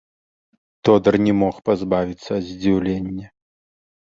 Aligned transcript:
Тодар 0.87 1.15
не 1.25 1.33
мог 1.41 1.55
пазбавіцца 1.71 2.31
ад 2.39 2.43
здзіўлення. 2.51 3.25